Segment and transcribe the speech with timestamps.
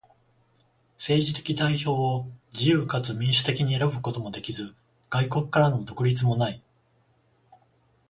[0.97, 4.73] 政治的代表を自由かつ民主的に選ぶこともできず、
[5.11, 6.59] 外国からの独立もない。